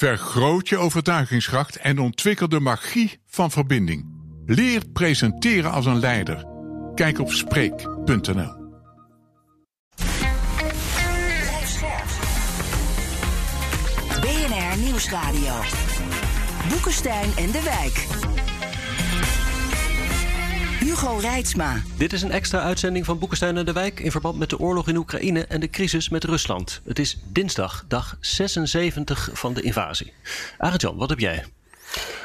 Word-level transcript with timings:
Vergroot 0.00 0.68
je 0.68 0.78
overtuigingskracht 0.78 1.76
en 1.76 1.98
ontwikkel 1.98 2.48
de 2.48 2.60
magie 2.60 3.20
van 3.26 3.50
verbinding. 3.50 4.06
Leer 4.46 4.82
presenteren 4.92 5.70
als 5.70 5.86
een 5.86 5.98
leider. 5.98 6.46
Kijk 6.94 7.18
op 7.18 7.32
Spreek.nl. 7.32 8.58
BNR 14.20 14.78
Nieuwsradio. 14.78 15.54
Boekenstein 16.68 17.30
en 17.36 17.50
de 17.50 17.62
Wijk. 17.62 18.39
Hugo 20.90 21.16
Reitsma. 21.16 21.82
Dit 21.96 22.12
is 22.12 22.22
een 22.22 22.30
extra 22.30 22.60
uitzending 22.60 23.04
van 23.04 23.18
Boekenstein 23.18 23.56
en 23.56 23.64
de 23.64 23.72
Wijk 23.72 24.00
in 24.00 24.10
verband 24.10 24.38
met 24.38 24.50
de 24.50 24.58
oorlog 24.58 24.88
in 24.88 24.96
Oekraïne 24.96 25.46
en 25.46 25.60
de 25.60 25.70
crisis 25.70 26.08
met 26.08 26.24
Rusland. 26.24 26.80
Het 26.84 26.98
is 26.98 27.18
dinsdag, 27.24 27.84
dag 27.88 28.16
76 28.20 29.30
van 29.32 29.54
de 29.54 29.62
invasie. 29.62 30.12
Arjan, 30.58 30.96
wat 30.96 31.08
heb 31.08 31.18
jij? 31.18 31.44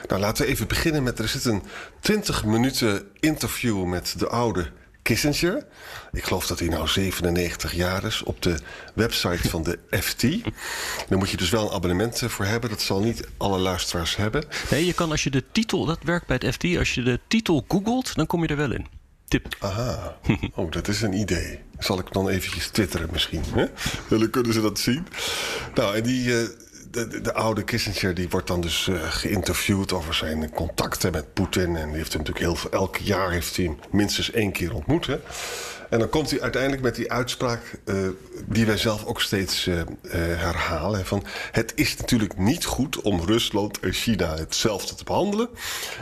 Nou, 0.07 0.21
laten 0.21 0.45
we 0.45 0.51
even 0.51 0.67
beginnen 0.67 1.03
met. 1.03 1.19
Er 1.19 1.27
zit 1.27 1.45
een 1.45 1.63
20 1.99 2.45
minuten 2.45 3.03
interview 3.19 3.83
met 3.83 4.13
de 4.17 4.27
oude 4.27 4.71
Kissinger. 5.05 5.65
Ik 6.11 6.23
geloof 6.23 6.47
dat 6.47 6.59
hij 6.59 6.67
nou 6.67 6.87
97 6.87 7.73
jaar 7.73 8.03
is 8.03 8.23
op 8.23 8.41
de 8.41 8.55
website 8.93 9.49
van 9.49 9.63
de 9.63 9.79
FT. 9.89 10.21
Daar 11.09 11.17
moet 11.17 11.29
je 11.29 11.37
dus 11.37 11.49
wel 11.49 11.65
een 11.65 11.73
abonnement 11.73 12.21
eh, 12.21 12.29
voor 12.29 12.45
hebben. 12.45 12.69
Dat 12.69 12.81
zal 12.81 12.99
niet 12.99 13.27
alle 13.37 13.57
luisteraars 13.57 14.15
hebben. 14.15 14.43
Nee, 14.71 14.85
je 14.85 14.93
kan 14.93 15.11
als 15.11 15.23
je 15.23 15.29
de 15.29 15.43
titel, 15.51 15.85
dat 15.85 15.99
werkt 16.03 16.27
bij 16.27 16.39
het 16.41 16.53
FT, 16.53 16.77
als 16.77 16.93
je 16.93 17.03
de 17.03 17.19
titel 17.27 17.65
googelt, 17.67 18.15
dan 18.15 18.25
kom 18.25 18.41
je 18.41 18.47
er 18.47 18.57
wel 18.57 18.71
in. 18.71 18.87
Tip. 19.27 19.55
Aha, 19.59 20.17
oh, 20.55 20.71
dat 20.71 20.87
is 20.87 21.01
een 21.01 21.13
idee. 21.13 21.59
Zal 21.79 21.99
ik 21.99 22.13
dan 22.13 22.29
eventjes 22.29 22.67
twitteren 22.67 23.09
misschien? 23.11 23.43
Hè? 23.53 23.65
Dan 24.09 24.29
kunnen 24.29 24.53
ze 24.53 24.61
dat 24.61 24.79
zien. 24.79 25.07
Nou, 25.73 25.95
en 25.95 26.03
die, 26.03 26.27
uh, 26.27 26.47
de, 26.95 27.21
de, 27.21 27.33
oude 27.33 27.63
Kissinger 27.63 28.13
die 28.13 28.29
wordt 28.29 28.47
dan 28.47 28.61
dus 28.61 28.87
uh, 28.87 29.11
geïnterviewd 29.11 29.93
over 29.93 30.13
zijn 30.13 30.49
contacten 30.49 31.11
met 31.11 31.33
Poetin. 31.33 31.75
En 31.75 31.87
die 31.87 31.97
heeft 31.97 32.13
hem 32.13 32.21
natuurlijk 32.21 32.45
heel 32.45 32.55
veel, 32.55 32.71
elk 32.71 32.97
jaar 32.97 33.31
heeft 33.31 33.55
hij 33.55 33.65
hem 33.65 33.79
minstens 33.91 34.31
één 34.31 34.51
keer 34.51 34.73
ontmoet. 34.73 35.07
En 35.89 35.99
dan 35.99 36.09
komt 36.09 36.29
hij 36.29 36.41
uiteindelijk 36.41 36.81
met 36.81 36.95
die 36.95 37.11
uitspraak 37.11 37.79
uh, 37.85 38.07
die 38.45 38.65
wij 38.65 38.77
zelf 38.77 39.05
ook 39.05 39.21
steeds 39.21 39.67
uh, 39.67 39.81
herhalen. 40.11 41.05
Van 41.05 41.23
het 41.51 41.71
is 41.75 41.97
natuurlijk 41.97 42.37
niet 42.37 42.65
goed 42.65 43.01
om 43.01 43.21
Rusland 43.21 43.79
en 43.79 43.93
China 43.93 44.35
hetzelfde 44.35 44.95
te 44.95 45.03
behandelen. 45.03 45.49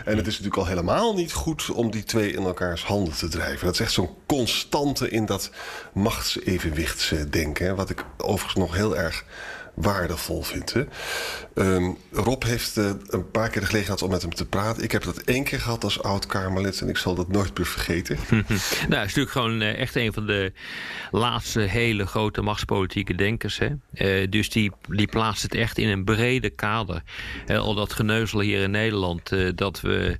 En 0.06 0.18
het 0.18 0.28
is 0.28 0.34
natuurlijk 0.34 0.58
al 0.58 0.66
helemaal 0.66 1.16
niet 1.16 1.34
goed 1.34 1.70
om 1.70 1.92
die 1.92 2.04
twee 2.04 2.32
in 2.32 2.44
elkaars 2.44 2.84
handen 2.84 3.14
te 3.14 3.28
drijven. 3.28 3.66
Dat 3.66 3.74
is 3.74 3.80
echt 3.80 3.92
zo'n 3.92 4.16
constante 4.26 5.10
in 5.10 5.26
dat 5.26 5.50
machtsevenwichtsdenken. 5.94 7.76
Wat 7.76 7.90
ik 7.90 8.06
overigens 8.18 8.56
nog 8.56 8.76
heel 8.76 8.98
erg 8.98 9.26
waardevol 9.74 10.42
vindt. 10.42 10.76
Um, 11.56 11.98
Rob 12.12 12.44
heeft 12.44 12.78
uh, 12.78 12.92
een 13.08 13.32
paar 13.32 13.50
keer 13.50 13.62
de 13.62 13.68
gelegenheid 13.68 14.02
om 14.02 14.10
met 14.10 14.22
hem 14.22 14.34
te 14.34 14.46
praten. 14.46 14.84
Ik 14.84 14.92
heb 14.92 15.04
dat 15.04 15.18
één 15.18 15.44
keer 15.44 15.60
gehad 15.60 15.84
als 15.84 16.04
oud-Kamerlid 16.04 16.82
en 16.82 16.90
ik 16.90 16.98
zal 16.98 17.16
dat 17.16 17.28
nooit 17.28 17.58
meer 17.58 17.68
vergeten. 17.68 18.18
nou, 18.30 18.46
hij 18.50 18.88
is 18.88 18.90
natuurlijk 18.90 19.32
gewoon 19.32 19.62
uh, 19.62 19.80
echt 19.80 19.96
een 19.96 20.14
van 20.14 20.26
de 20.26 20.54
laatste 21.12 21.60
hele 21.60 22.06
grote 22.06 22.42
machtspolitieke 22.42 23.16
denkers. 23.16 23.60
Hè? 23.60 23.70
Uh, 23.94 24.30
dus 24.30 24.50
die, 24.50 24.72
die 24.88 25.08
plaatst 25.08 25.44
het 25.44 25.56
echt 25.56 25.78
in 25.78 25.88
een 25.88 26.04
brede 26.04 26.50
kader. 26.50 27.04
al 27.48 27.76
dat 27.76 27.94
geneuzel 27.94 28.40
hier 28.40 28.62
in 28.62 28.72
Nederland, 28.72 29.32
dat 29.56 29.82
we. 29.82 30.18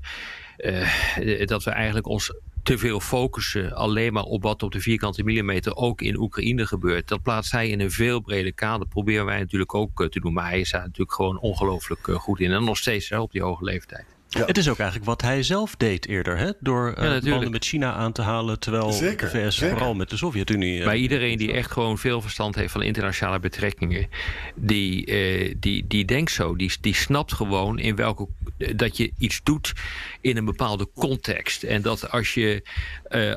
dat 1.46 1.64
we 1.64 1.72
eigenlijk 1.72 2.08
ons 2.08 2.32
te 2.64 2.78
veel 2.78 3.00
focussen 3.00 3.74
alleen 3.74 4.14
maar 4.14 4.24
op 4.24 4.44
wat 4.44 4.64
op 4.64 4.72
de 4.72 4.80
vierkante 4.80 5.24
millimeter 5.24 5.76
ook 5.76 6.02
in 6.02 6.18
Oekraïne 6.18 6.66
gebeurt. 6.66 7.08
Dat 7.08 7.22
plaatst 7.22 7.52
hij 7.52 7.70
in 7.70 7.80
een 7.80 7.92
veel 7.92 8.20
breder 8.20 8.54
kader. 8.54 8.88
Proberen 8.88 9.26
wij 9.26 9.40
natuurlijk 9.40 9.74
ook 9.74 10.08
te 10.10 10.20
doen. 10.20 10.34
Maar 10.34 10.50
hij 10.50 10.60
is 10.60 10.72
daar 10.72 10.82
natuurlijk 10.82 11.14
gewoon 11.14 11.40
ongelooflijk 11.40 12.08
goed 12.12 12.40
in. 12.40 12.52
En 12.52 12.64
nog 12.64 12.78
steeds 12.78 13.10
hè, 13.10 13.20
op 13.20 13.32
die 13.32 13.42
hoge 13.42 13.64
leeftijd. 13.64 14.06
Ja. 14.40 14.46
Het 14.46 14.58
is 14.58 14.70
ook 14.70 14.78
eigenlijk 14.78 15.10
wat 15.10 15.22
hij 15.22 15.44
zelf 15.44 15.76
deed 15.76 16.08
eerder, 16.08 16.38
hè? 16.38 16.52
door 16.60 16.96
uh, 16.98 17.22
ja, 17.22 17.30
banden 17.30 17.52
met 17.52 17.66
China 17.66 17.94
aan 17.94 18.12
te 18.12 18.22
halen, 18.22 18.60
terwijl 18.60 18.92
zeker, 18.92 19.32
de 19.32 19.38
VS 19.38 19.56
zeker. 19.56 19.76
vooral 19.76 19.94
met 19.94 20.10
de 20.10 20.18
Sovjet-Unie. 20.18 20.80
Uh, 20.80 20.86
maar 20.86 20.98
iedereen 20.98 21.38
die 21.38 21.52
echt 21.52 21.72
gewoon 21.72 21.98
veel 21.98 22.22
verstand 22.22 22.56
heeft 22.56 22.72
van 22.72 22.82
internationale 22.82 23.40
betrekkingen, 23.40 24.08
die, 24.56 25.06
uh, 25.06 25.56
die, 25.60 25.88
die 25.88 26.06
denkt 26.06 26.32
zo, 26.32 26.56
die, 26.56 26.72
die 26.82 26.96
snapt 26.96 27.34
gewoon 27.34 27.80
in 27.80 27.96
welke 27.96 28.28
dat 28.76 28.98
je 28.98 29.12
iets 29.18 29.44
doet 29.44 29.74
in 30.22 30.38
een 30.38 30.46
bepaalde 30.46 30.90
context. 30.96 31.64
En 31.64 31.82
dat 31.82 32.12
als 32.12 32.34
je, 32.34 32.64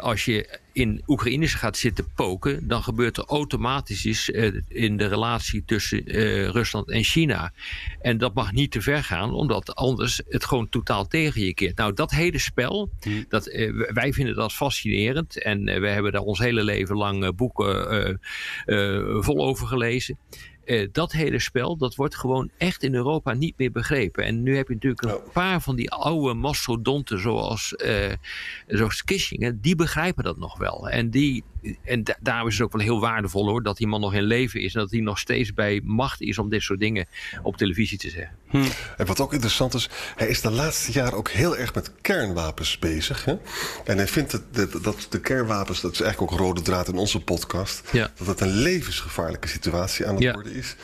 als 0.01 0.25
je 0.25 0.59
in 0.77 1.03
Oekraïne 1.07 1.49
gaat 1.49 1.77
zitten 1.77 2.07
poken, 2.15 2.69
dan 2.69 2.83
gebeurt 2.83 3.17
er 3.17 3.25
automatisch 3.25 4.07
iets 4.07 4.29
uh, 4.29 4.61
in 4.69 4.97
de 4.97 5.07
relatie 5.07 5.63
tussen 5.65 6.17
uh, 6.17 6.49
Rusland 6.49 6.91
en 6.91 7.05
China. 7.05 7.53
En 8.01 8.19
dat 8.19 8.35
mag 8.35 8.53
niet 8.53 8.71
te 8.71 8.81
ver 8.81 9.05
gaan, 9.05 9.33
omdat 9.33 9.75
anders 9.75 10.21
het 10.29 10.45
gewoon 10.45 10.69
totaal 10.69 11.07
tegen 11.07 11.41
je 11.41 11.55
keert. 11.55 11.77
Nou, 11.77 11.95
dat 11.95 12.11
hele 12.11 12.39
spel, 12.39 12.91
hmm. 13.01 13.25
dat, 13.29 13.49
uh, 13.49 13.89
wij 13.93 14.13
vinden 14.13 14.35
dat 14.35 14.53
fascinerend. 14.53 15.43
En 15.43 15.65
we 15.65 15.89
hebben 15.89 16.13
daar 16.13 16.23
ons 16.23 16.39
hele 16.39 16.65
leven 16.65 16.97
lang 16.97 17.37
boeken 17.37 18.21
vol 19.23 19.47
over 19.47 19.67
gelezen. 19.67 20.19
Uh, 20.67 20.89
dat 20.93 21.13
hele 21.13 21.39
spel, 21.39 21.77
dat 21.77 21.95
wordt 21.95 22.17
gewoon 22.17 22.51
echt 22.59 22.83
in 22.83 22.95
Europa 22.95 23.33
niet 23.33 23.55
meer 23.57 23.73
begrepen. 23.73 24.25
En 24.25 24.43
nu 24.43 24.57
heb 24.57 24.69
je 24.69 24.75
natuurlijk 24.75 25.03
een 25.03 25.15
oh. 25.15 25.33
paar 25.33 25.61
van 25.61 25.77
die 25.77 25.91
oude 25.91 26.35
mastodonten 26.35 27.21
zoals, 27.21 27.75
uh, 27.87 28.13
zoals 28.67 29.05
Kissinger, 29.05 29.61
die 29.61 29.77
begrijpen 29.77 30.25
dat 30.25 30.39
nog 30.39 30.59
wel. 30.59 30.89
En, 30.89 31.11
die, 31.11 31.45
en 31.85 32.05
da 32.05 32.17
daarom 32.21 32.49
is 32.49 32.55
het 32.55 32.63
ook 32.63 32.73
wel 32.73 32.83
heel 32.83 33.01
waardevol 33.01 33.49
hoor, 33.49 33.63
dat 33.63 33.77
die 33.77 33.87
man 33.87 34.01
nog 34.01 34.15
in 34.15 34.23
leven 34.23 34.61
is 34.61 34.75
en 34.75 34.81
dat 34.81 34.91
hij 34.91 35.01
nog 35.01 35.19
steeds 35.19 35.55
bij 35.55 35.81
macht 35.85 36.21
is 36.21 36.39
om 36.39 36.49
dit 36.49 36.63
soort 36.63 36.81
dingen 36.81 37.07
op 37.43 37.57
televisie 37.57 37.99
te 37.99 38.11
zeggen. 38.11 38.37
Hm. 38.49 38.65
En 38.97 39.07
wat 39.07 39.21
ook 39.21 39.33
interessant 39.33 39.75
is, 39.75 39.89
hij 40.17 40.29
is 40.29 40.41
de 40.41 40.51
laatste 40.51 40.93
jaren 40.93 41.19
ook 41.19 41.29
heel 41.29 41.57
erg 41.57 41.75
met 41.75 41.91
kernwapens 42.01 42.79
bezig. 42.79 43.25
Hè? 43.25 43.37
En 43.85 43.97
hij 43.97 44.07
vindt 44.07 44.31
dat 44.31 44.43
de, 44.53 44.81
dat 44.83 45.07
de 45.11 45.21
kernwapens, 45.21 45.81
dat 45.81 45.93
is 45.93 46.01
eigenlijk 46.01 46.33
ook 46.33 46.39
rode 46.39 46.63
draad 46.63 46.89
in 46.89 46.97
onze 46.97 47.21
podcast, 47.21 47.83
ja. 47.93 48.11
dat 48.17 48.27
het 48.27 48.41
een 48.41 48.55
levensgevaarlijke 48.57 49.49
situatie 49.49 50.07
aan 50.07 50.15
het 50.15 50.23
ja. 50.23 50.33
worden 50.33 50.55
is. 50.55 50.77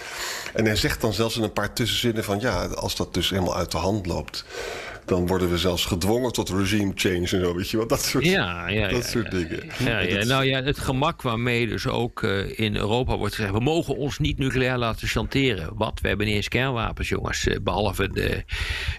En 0.54 0.64
hij 0.64 0.76
zegt 0.76 1.00
dan 1.00 1.12
zelfs 1.12 1.36
in 1.36 1.42
een 1.42 1.52
paar 1.52 1.72
tussenzinnen 1.72 2.24
van 2.24 2.40
ja, 2.40 2.64
als 2.66 2.96
dat 2.96 3.14
dus 3.14 3.30
helemaal 3.30 3.56
uit 3.56 3.70
de 3.70 3.78
hand 3.78 4.06
loopt, 4.06 4.44
dan 5.12 5.26
worden 5.26 5.50
we 5.50 5.58
zelfs 5.58 5.84
gedwongen 5.84 6.32
tot 6.32 6.48
regime 6.48 6.92
change 6.94 7.18
en 7.18 7.28
zo, 7.28 7.54
weet 7.54 7.70
je 7.70 7.76
wat? 7.76 7.88
Dat 7.88 8.02
soort, 8.02 8.24
ja, 8.24 8.68
ja, 8.68 8.88
dat 8.88 9.02
ja, 9.02 9.10
soort 9.10 9.32
ja, 9.32 9.38
dingen. 9.38 9.64
Ja, 9.84 10.24
nou 10.34 10.44
ja, 10.44 10.62
het 10.62 10.78
gemak 10.78 11.22
waarmee 11.22 11.66
dus 11.66 11.86
ook 11.86 12.22
uh, 12.22 12.58
in 12.58 12.76
Europa 12.76 13.16
wordt 13.16 13.34
gezegd... 13.34 13.52
we 13.52 13.60
mogen 13.60 13.96
ons 13.96 14.18
niet 14.18 14.38
nucleair 14.38 14.78
laten 14.78 15.08
chanteren. 15.08 15.76
Wat? 15.76 16.00
We 16.00 16.08
hebben 16.08 16.26
niet 16.26 16.34
eens 16.34 16.48
kernwapens, 16.48 17.08
jongens. 17.08 17.46
Uh, 17.46 17.56
behalve 17.62 18.08
de, 18.08 18.44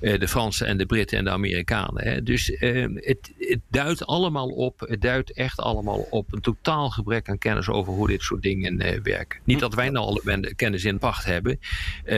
uh, 0.02 0.20
de 0.20 0.28
Fransen 0.28 0.68
en 0.68 0.78
de 0.78 0.86
Britten 0.86 1.18
en 1.18 1.24
de 1.24 1.30
Amerikanen. 1.30 2.08
Hè. 2.08 2.24
Dus 2.24 2.52
het, 2.58 3.34
het 3.38 3.62
duidt 3.70 4.06
allemaal 4.06 4.50
op, 4.50 4.80
het 4.80 5.02
duidt 5.02 5.34
echt 5.34 5.60
allemaal 5.60 6.08
op... 6.10 6.34
een 6.34 6.42
totaal 6.42 6.90
gebrek 6.90 7.30
aan 7.30 7.38
kennis 7.38 7.70
over 7.70 7.94
hoe 7.94 8.08
dit 8.08 8.22
soort 8.22 8.42
dingen 8.42 8.78
werken. 9.04 9.40
Niet 9.44 9.60
dat 9.60 9.74
wij 9.74 9.90
nou 9.90 10.06
alle 10.06 10.54
kennis 10.56 10.86
in 10.86 11.00
pacht 11.00 11.26
hebben... 11.26 11.60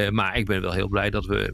maar 0.09 0.37
ik 0.37 0.45
ben 0.45 0.61
wel 0.61 0.73
heel 0.73 0.87
blij 0.87 1.09
dat 1.09 1.25
we 1.25 1.53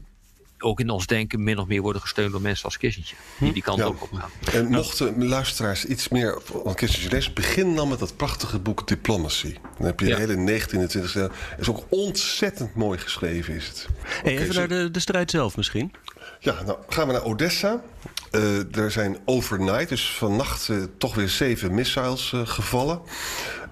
ook 0.62 0.80
in 0.80 0.90
ons 0.90 1.06
denken 1.06 1.42
min 1.42 1.58
of 1.58 1.66
meer 1.66 1.82
worden 1.82 2.02
gesteund 2.02 2.32
door 2.32 2.40
mensen 2.40 2.64
als 2.64 2.76
Kissinger. 2.78 3.14
Die 3.38 3.52
die 3.52 3.62
kant 3.62 3.78
ja. 3.78 3.84
ook 3.84 4.02
op 4.02 4.12
gaan. 4.12 4.30
En 4.52 4.70
mochten 4.70 5.26
luisteraars 5.28 5.84
iets 5.84 6.08
meer 6.08 6.40
van 6.44 6.74
Kissinger 6.74 7.10
lezen, 7.10 7.34
begin 7.34 7.76
dan 7.76 7.88
met 7.88 7.98
dat 7.98 8.16
prachtige 8.16 8.58
boek 8.58 8.88
Diplomacy. 8.88 9.56
Dan 9.78 9.86
heb 9.86 10.00
je 10.00 10.06
Ja. 10.06 10.16
de 10.16 10.20
hele 10.20 10.34
19e 10.60 10.78
en 10.78 10.88
20e 10.88 11.14
eeuw. 11.14 11.28
is 11.58 11.68
ook 11.68 11.84
ontzettend 11.88 12.74
mooi 12.74 12.98
geschreven, 12.98 13.54
is 13.54 13.66
het. 13.66 13.88
Hey, 14.22 14.38
even 14.38 14.54
zo- 14.54 14.58
naar 14.58 14.68
de, 14.68 14.90
de 14.90 15.00
strijd 15.00 15.30
zelf 15.30 15.56
misschien. 15.56 15.92
Ja, 16.40 16.62
nou 16.62 16.78
gaan 16.88 17.06
we 17.06 17.12
naar 17.12 17.24
Odessa. 17.24 17.82
Eh, 18.30 18.76
er 18.76 18.90
zijn 18.90 19.16
overnight, 19.24 19.88
dus 19.88 20.10
vannacht, 20.10 20.68
eh, 20.68 20.76
toch 20.98 21.14
weer 21.14 21.28
zeven 21.28 21.74
missiles 21.74 22.32
eh, 22.32 22.40
gevallen. 22.44 23.00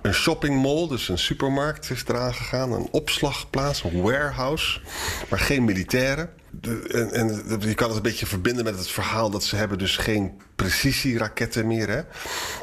Een 0.03 0.15
shopping 0.15 0.62
mall, 0.62 0.88
dus 0.88 1.09
een 1.09 1.19
supermarkt, 1.19 1.91
is 1.91 2.05
eraan 2.06 2.34
gegaan. 2.34 2.72
Een 2.72 2.88
opslagplaats, 2.91 3.84
een 3.84 4.03
warehouse, 4.03 4.81
maar 5.28 5.38
geen 5.38 5.65
militairen. 5.65 6.31
De, 6.50 6.88
en, 6.88 7.12
en 7.12 7.61
je 7.61 7.75
kan 7.75 7.88
het 7.88 7.97
een 7.97 8.02
beetje 8.02 8.26
verbinden 8.26 8.64
met 8.64 8.79
het 8.79 8.88
verhaal 8.88 9.31
dat 9.31 9.44
ze 9.44 9.56
hebben 9.56 9.79
dus 9.79 9.97
geen 9.97 10.41
precisieraketten 10.56 11.67
meer. 11.67 11.88
Hè? 11.88 12.02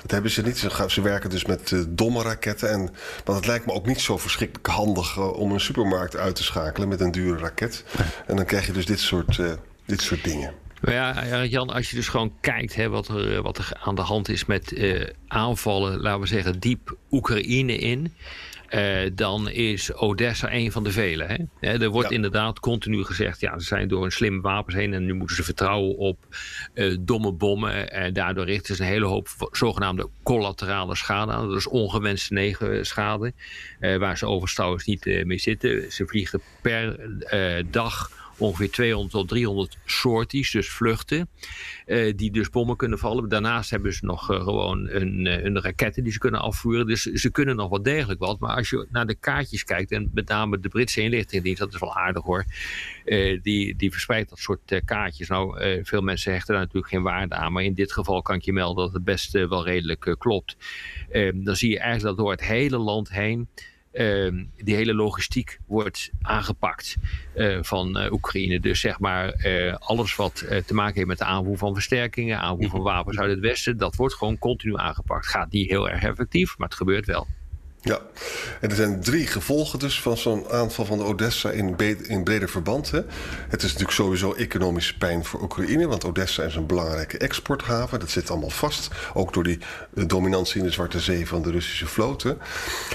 Dat 0.01 0.11
hebben 0.11 0.31
ze 0.31 0.41
niet. 0.41 0.57
Ze, 0.87 1.01
werken 1.01 1.29
dus 1.29 1.45
met 1.45 1.71
eh, 1.71 1.79
domme 1.89 2.23
raketten. 2.23 2.69
En, 2.69 2.89
maar 3.25 3.35
het 3.35 3.45
lijkt 3.45 3.65
me 3.65 3.73
ook 3.73 3.85
niet 3.85 4.01
zo 4.01 4.17
verschrikkelijk 4.17 4.67
handig 4.67 5.17
eh, 5.17 5.33
om 5.33 5.51
een 5.51 5.59
supermarkt 5.59 6.15
uit 6.15 6.35
te 6.35 6.43
schakelen 6.43 6.87
met 6.87 6.99
een 6.99 7.11
dure 7.11 7.39
raket. 7.39 7.83
En 8.27 8.35
dan 8.35 8.45
krijg 8.45 8.65
je 8.65 8.71
dus 8.71 8.85
dit 8.85 8.99
soort, 8.99 9.39
eh, 9.39 9.51
dit 9.85 10.01
soort 10.01 10.23
dingen. 10.23 10.53
Ja, 10.81 11.45
Jan, 11.45 11.69
als 11.69 11.89
je 11.89 11.95
dus 11.95 12.07
gewoon 12.07 12.33
kijkt 12.41 12.75
hè, 12.75 12.89
wat, 12.89 13.07
er, 13.07 13.41
wat 13.41 13.57
er 13.57 13.71
aan 13.79 13.95
de 13.95 14.01
hand 14.01 14.29
is 14.29 14.45
met 14.45 14.71
uh, 14.71 15.03
aanvallen, 15.27 15.99
laten 15.99 16.21
we 16.21 16.27
zeggen, 16.27 16.59
diep 16.59 16.97
Oekraïne 17.11 17.77
in. 17.77 18.13
Uh, 18.69 19.09
dan 19.13 19.49
is 19.49 19.93
Odessa 19.93 20.53
een 20.53 20.71
van 20.71 20.83
de 20.83 20.91
vele. 20.91 21.47
Hè? 21.59 21.69
er 21.79 21.89
wordt 21.89 22.11
inderdaad 22.11 22.59
continu 22.59 23.03
gezegd, 23.03 23.39
ja, 23.39 23.59
ze 23.59 23.65
zijn 23.65 23.87
door 23.87 24.05
een 24.05 24.11
slimme 24.11 24.41
wapens 24.41 24.75
heen 24.75 24.93
en 24.93 25.05
nu 25.05 25.13
moeten 25.13 25.35
ze 25.35 25.43
vertrouwen 25.43 25.97
op 25.97 26.17
uh, 26.73 26.97
domme 26.99 27.31
bommen. 27.31 27.91
En 27.91 28.13
daardoor 28.13 28.45
richten 28.45 28.75
ze 28.75 28.81
een 28.81 28.87
hele 28.87 29.05
hoop 29.05 29.27
zogenaamde 29.51 30.09
collaterale 30.23 30.95
schade 30.95 31.31
aan. 31.31 31.47
Dat 31.47 31.57
is 31.57 31.67
ongewenste 31.67 32.33
negen 32.33 32.85
schade, 32.85 33.33
uh, 33.79 33.97
waar 33.97 34.17
ze 34.17 34.25
overigens 34.25 34.85
niet 34.85 35.25
mee 35.25 35.39
zitten. 35.39 35.91
Ze 35.91 36.05
vliegen 36.07 36.41
per 36.61 37.09
dag 37.71 38.11
ongeveer 38.37 38.71
200 38.71 39.11
tot 39.11 39.27
300 39.27 39.77
sorties, 39.85 40.51
dus 40.51 40.69
vluchten, 40.69 41.29
uh, 41.85 42.13
die 42.15 42.31
dus 42.31 42.49
bommen 42.49 42.75
kunnen 42.75 42.99
vallen. 42.99 43.29
Daarnaast 43.29 43.69
hebben 43.69 43.93
ze 43.93 44.05
nog 44.05 44.31
uh, 44.31 44.43
gewoon 44.43 44.89
een, 44.89 45.25
uh, 45.25 45.43
een 45.43 45.61
raketten 45.61 46.03
die 46.03 46.11
ze 46.11 46.19
kunnen 46.19 46.41
afvuren. 46.41 46.85
Dus 46.85 47.01
ze 47.01 47.31
kunnen 47.31 47.55
nog 47.55 47.69
wel 47.69 47.83
degelijk 47.83 48.19
wat. 48.19 48.39
Maar 48.39 48.55
als 48.55 48.69
je 48.69 48.87
naar 48.91 49.07
de 49.07 49.15
kaartjes 49.15 49.63
kijkt, 49.63 49.91
en 49.91 50.11
met 50.13 50.27
name 50.27 50.59
de 50.59 50.69
Britse 50.69 51.01
inlichtingendienst, 51.01 51.59
dat 51.59 51.73
is 51.73 51.79
wel 51.79 51.95
aardig 51.95 52.23
hoor, 52.23 52.45
die, 53.41 53.75
die 53.75 53.91
verspreidt 53.91 54.29
dat 54.29 54.39
soort 54.39 54.81
kaartjes. 54.85 55.27
Nou, 55.27 55.83
veel 55.83 56.01
mensen 56.01 56.31
hechten 56.31 56.53
daar 56.53 56.63
natuurlijk 56.63 56.93
geen 56.93 57.03
waarde 57.03 57.35
aan, 57.35 57.51
maar 57.51 57.63
in 57.63 57.73
dit 57.73 57.91
geval 57.91 58.21
kan 58.21 58.35
ik 58.35 58.41
je 58.41 58.53
melden 58.53 58.85
dat 58.85 58.93
het 58.93 59.03
best 59.03 59.31
wel 59.31 59.65
redelijk 59.65 60.15
klopt. 60.17 60.57
dan 61.33 61.55
zie 61.55 61.69
je 61.69 61.79
eigenlijk 61.79 62.15
dat 62.15 62.25
door 62.25 62.31
het 62.31 62.43
hele 62.43 62.77
land 62.77 63.09
heen 63.09 63.47
uh, 63.97 64.45
die 64.55 64.75
hele 64.75 64.93
logistiek 64.93 65.59
wordt 65.65 66.11
aangepakt 66.21 66.95
uh, 67.35 67.57
van 67.61 68.03
uh, 68.03 68.11
Oekraïne. 68.11 68.59
Dus 68.59 68.79
zeg 68.79 68.99
maar 68.99 69.45
uh, 69.45 69.75
alles 69.79 70.15
wat 70.15 70.45
te 70.65 70.73
maken 70.73 70.95
heeft 70.95 71.07
met 71.07 71.17
de 71.17 71.23
aanvoer 71.23 71.57
van 71.57 71.73
versterkingen, 71.73 72.39
aanvoer 72.39 72.69
van 72.69 72.81
wapens 72.81 73.17
uit 73.17 73.29
het 73.29 73.39
westen, 73.39 73.77
dat 73.77 73.95
wordt 73.95 74.13
gewoon 74.13 74.37
continu 74.37 74.77
aangepakt. 74.77 75.27
Gaat 75.27 75.51
niet 75.51 75.69
heel 75.69 75.89
erg 75.89 76.03
effectief, 76.03 76.57
maar 76.57 76.67
het 76.67 76.77
gebeurt 76.77 77.05
wel. 77.05 77.27
Ja, 77.81 77.99
en 78.61 78.69
er 78.69 78.75
zijn 78.75 79.01
drie 79.01 79.27
gevolgen 79.27 79.79
dus 79.79 80.01
van 80.01 80.17
zo'n 80.17 80.49
aanval 80.49 80.85
van 80.85 80.97
de 80.97 81.03
Odessa 81.03 81.51
in, 81.51 81.75
in 82.03 82.23
breder 82.23 82.49
verband. 82.49 82.91
Hè. 82.91 83.01
Het 83.49 83.63
is 83.63 83.71
natuurlijk 83.71 83.91
sowieso 83.91 84.33
economische 84.33 84.97
pijn 84.97 85.25
voor 85.25 85.41
Oekraïne, 85.41 85.87
want 85.87 86.05
Odessa 86.05 86.43
is 86.43 86.55
een 86.55 86.65
belangrijke 86.65 87.17
exporthaven. 87.17 87.99
Dat 87.99 88.09
zit 88.09 88.29
allemaal 88.29 88.49
vast, 88.49 88.89
ook 89.13 89.33
door 89.33 89.43
die 89.43 89.59
dominantie 89.91 90.59
in 90.59 90.65
de 90.65 90.71
Zwarte 90.71 90.99
Zee 90.99 91.27
van 91.27 91.41
de 91.41 91.51
Russische 91.51 91.87
vloten. 91.87 92.37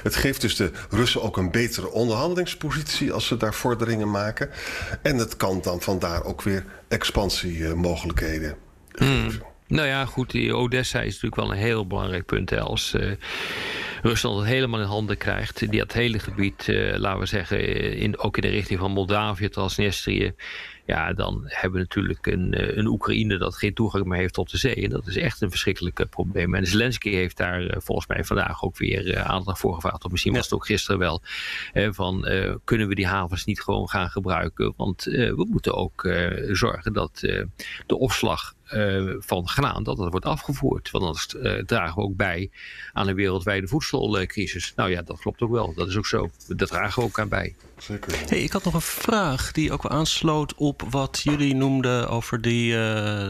Het 0.03 0.17
geeft 0.17 0.41
dus 0.41 0.57
de 0.57 0.71
Russen 0.91 1.23
ook 1.23 1.37
een 1.37 1.51
betere 1.51 1.91
onderhandelingspositie 1.91 3.13
als 3.13 3.27
ze 3.27 3.37
daar 3.37 3.55
vorderingen 3.55 4.11
maken. 4.11 4.51
En 5.03 5.17
het 5.17 5.37
kan 5.37 5.61
dan 5.63 5.81
vandaar 5.81 6.25
ook 6.25 6.43
weer 6.43 6.65
expansiemogelijkheden 6.89 8.57
hmm. 8.93 9.31
Nou 9.73 9.87
ja, 9.87 10.05
goed, 10.05 10.31
die 10.31 10.57
Odessa 10.57 11.01
is 11.01 11.13
natuurlijk 11.13 11.35
wel 11.35 11.51
een 11.51 11.57
heel 11.57 11.87
belangrijk 11.87 12.27
punt. 12.27 12.51
Hè, 12.51 12.61
als 12.61 12.95
uh, 12.95 13.13
Rusland 14.03 14.39
het 14.39 14.49
helemaal 14.49 14.81
in 14.81 14.87
handen 14.87 15.17
krijgt. 15.17 15.59
Die 15.59 15.79
dat 15.79 15.93
hele 15.93 16.19
gebied, 16.19 16.69
uh, 16.69 16.97
laten 16.97 17.21
we 17.21 17.27
zeggen, 17.27 17.97
in, 17.97 18.19
ook 18.19 18.37
in 18.37 18.43
de 18.43 18.49
richting 18.49 18.79
van 18.81 18.91
Moldavië, 18.91 19.49
Transnistrië. 19.49 20.35
Ja, 20.87 21.13
dan 21.13 21.43
hebben 21.45 21.73
we 21.73 21.79
natuurlijk 21.79 22.27
een, 22.27 22.55
eh, 22.55 22.77
een 22.77 22.87
Oekraïne 22.87 23.39
dat 23.39 23.57
geen 23.57 23.75
toegang 23.75 24.05
meer 24.05 24.19
heeft 24.19 24.35
tot 24.35 24.51
de 24.51 24.57
zee. 24.59 24.75
En 24.75 24.91
dat 24.91 25.07
is 25.07 25.17
echt 25.17 25.41
een 25.41 25.51
verschrikkelijk 25.51 26.07
probleem. 26.11 26.55
En 26.55 26.67
Zelensky 26.67 27.11
heeft 27.11 27.37
daar 27.37 27.75
volgens 27.79 28.07
mij 28.07 28.25
vandaag 28.25 28.63
ook 28.63 28.77
weer 28.77 29.19
aandacht 29.19 29.59
voor 29.59 29.75
gevraagd. 29.75 30.05
Of 30.05 30.11
misschien 30.11 30.33
was 30.33 30.45
het 30.45 30.55
ook 30.55 30.67
gisteren 30.67 30.99
wel. 30.99 31.23
van 31.75 32.29
kunnen 32.65 32.89
we 32.89 32.95
die 32.95 33.07
havens 33.07 33.45
niet 33.45 33.63
gewoon 33.63 33.89
gaan 33.89 34.11
gebruiken? 34.11 34.75
Want 34.77 35.05
we 35.05 35.47
moeten 35.51 35.75
ook 35.75 36.09
zorgen 36.51 36.93
dat 36.93 37.19
de 37.87 37.99
opslag 37.99 38.55
uh, 38.75 39.15
van 39.19 39.49
graan, 39.49 39.83
dat 39.83 39.97
dat 39.97 40.11
wordt 40.11 40.27
afgevoerd. 40.27 40.91
Want 40.91 41.05
anders 41.05 41.35
uh, 41.35 41.65
dragen 41.65 41.95
we 41.95 42.03
ook 42.03 42.17
bij 42.17 42.51
aan 42.93 43.09
een 43.09 43.15
wereldwijde 43.15 43.69
voedselcrisis. 43.69 44.73
Nou 44.77 44.91
ja, 44.91 45.03
dat 45.03 45.21
klopt 45.21 45.41
ook 45.41 45.51
wel. 45.51 45.75
Dat 45.75 45.89
is 45.89 45.97
ook 45.97 46.07
zo. 46.07 46.31
Dat 46.49 46.69
dragen 46.69 47.03
we 47.03 47.09
ook 47.09 47.19
aan 47.19 47.29
bij. 47.29 47.55
Zeker. 47.79 48.29
Hey, 48.29 48.43
ik 48.43 48.53
had 48.53 48.65
nog 48.65 48.75
een 48.75 48.81
vraag 48.81 49.53
die 49.53 49.73
ook 49.73 49.87
aansloot 49.87 50.55
op 50.55 50.83
wat 50.91 51.21
jullie 51.23 51.55
noemden 51.55 52.09
over 52.09 52.41
die, 52.41 52.73
uh, 52.73 52.77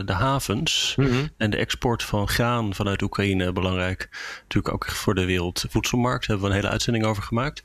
de 0.05 0.12
havens. 0.12 0.94
Mm 0.97 1.06
-hmm. 1.06 1.29
En 1.37 1.50
de 1.50 1.56
export 1.56 2.03
van 2.03 2.29
graan 2.29 2.75
vanuit 2.75 3.03
Oekraïne 3.03 3.53
belangrijk. 3.53 4.09
Natuurlijk 4.43 4.75
ook 4.75 4.87
voor 4.87 5.15
de 5.15 5.25
wereldvoedselmarkt. 5.25 6.27
Daar 6.27 6.29
hebben 6.29 6.49
we 6.49 6.55
een 6.55 6.61
hele 6.61 6.73
uitzending 6.73 7.05
over 7.05 7.23
gemaakt. 7.23 7.62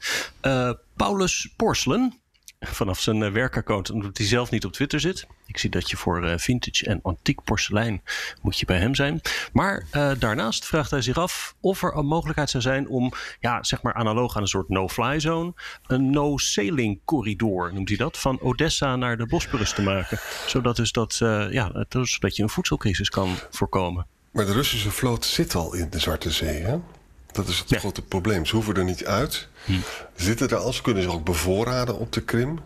Paulus 0.95 1.49
Porselen 1.55 2.19
vanaf 2.59 2.99
zijn 2.99 3.31
werkaccount, 3.31 3.91
omdat 3.91 4.17
hij 4.17 4.27
zelf 4.27 4.51
niet 4.51 4.65
op 4.65 4.73
Twitter 4.73 4.99
zit. 4.99 5.27
Ik 5.47 5.57
zie 5.57 5.69
dat 5.69 5.89
je 5.89 5.97
voor 5.97 6.23
uh, 6.23 6.33
vintage 6.37 6.85
en 6.85 6.99
antiek 7.03 7.43
porselein 7.43 8.01
moet 8.41 8.59
je 8.59 8.65
bij 8.65 8.77
hem 8.77 8.95
zijn. 8.95 9.21
Maar 9.53 9.85
uh, 9.91 10.11
daarnaast 10.19 10.65
vraagt 10.65 10.91
hij 10.91 11.01
zich 11.01 11.17
af 11.17 11.55
of 11.59 11.83
er 11.83 11.95
een 11.95 12.05
mogelijkheid 12.05 12.49
zou 12.49 12.63
zijn 12.63 12.87
om, 12.87 13.13
ja, 13.39 13.63
zeg 13.63 13.81
maar 13.81 13.93
analoog 13.93 14.35
aan 14.35 14.41
een 14.41 14.47
soort 14.47 14.69
no-fly 14.69 15.19
zone, 15.19 15.53
een 15.87 16.09
no-sailing 16.09 16.99
corridor, 17.05 17.73
noemt 17.73 17.87
hij 17.87 17.97
dat, 17.97 18.17
van 18.17 18.39
Odessa 18.41 18.95
naar 18.95 19.17
de 19.17 19.25
Bosporus 19.25 19.73
te 19.73 19.81
maken. 19.81 20.19
Zodat, 20.47 20.75
dus 20.75 20.91
dat, 20.91 21.15
ja, 21.51 21.85
zodat 21.89 22.35
je 22.35 22.43
een 22.43 22.49
voedselcrisis 22.49 23.09
kan 23.09 23.35
voorkomen. 23.49 24.07
Maar 24.31 24.45
de 24.45 24.53
Russische 24.53 24.91
vloot 24.91 25.25
zit 25.25 25.55
al 25.55 25.73
in 25.73 25.89
de 25.89 25.99
Zwarte 25.99 26.31
Zee, 26.31 26.61
hè? 26.61 26.77
Dat 27.31 27.47
is 27.47 27.59
het 27.59 27.69
ja. 27.69 27.79
grote 27.79 28.01
probleem. 28.01 28.45
Ze 28.45 28.55
hoeven 28.55 28.75
er 28.75 28.83
niet 28.83 29.05
uit. 29.05 29.47
Hm. 29.65 29.73
Zitten 30.15 30.49
er 30.49 30.55
al. 30.57 30.73
Ze 30.73 30.81
kunnen 30.81 31.03
zich 31.03 31.11
ook 31.11 31.23
bevoorraden 31.23 31.97
op 31.97 32.11
de 32.11 32.21
Krim. 32.21 32.59